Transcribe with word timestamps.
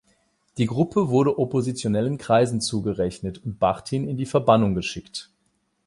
Die 0.57 0.65
Gruppe 0.65 1.09
wurde 1.09 1.37
oppositionellen 1.37 2.17
Kreisen 2.17 2.59
zugerechnet 2.59 3.37
und 3.45 3.59
Bachtin 3.59 4.07
in 4.07 4.17
die 4.17 4.25
Verbannung 4.25 4.73
geschickt. 4.73 5.29